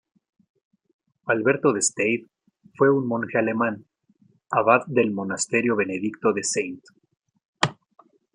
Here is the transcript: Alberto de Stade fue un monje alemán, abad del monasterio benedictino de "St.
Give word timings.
Alberto 1.27 1.73
de 1.73 1.79
Stade 1.81 2.25
fue 2.75 2.89
un 2.89 3.05
monje 3.07 3.37
alemán, 3.37 3.85
abad 4.49 4.81
del 4.87 5.11
monasterio 5.11 5.75
benedictino 5.75 6.33
de 6.33 6.41
"St. 6.41 6.81